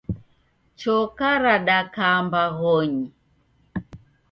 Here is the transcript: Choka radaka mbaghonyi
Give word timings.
Choka 0.79 1.29
radaka 1.43 2.07
mbaghonyi 2.25 3.05